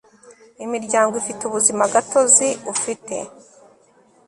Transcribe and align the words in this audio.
imiryango 0.65 1.13
ifite 1.21 1.41
ubuzima 1.45 1.83
gatozi 1.93 2.47
ufite 2.73 3.15